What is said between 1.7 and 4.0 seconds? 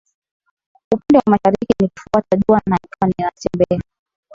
nikifuata jua na nikawa ninatembea